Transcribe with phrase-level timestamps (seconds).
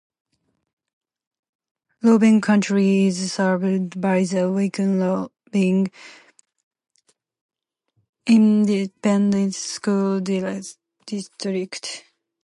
[2.01, 5.91] Loving County is served by the Wink-Loving
[8.25, 12.05] Independent School District.